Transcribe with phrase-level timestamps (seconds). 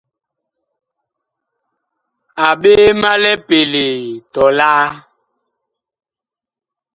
[2.45, 3.95] A ɓee ma lipelee
[4.33, 4.85] tɔlaa!